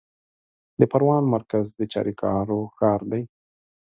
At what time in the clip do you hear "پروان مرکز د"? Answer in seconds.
0.91-1.81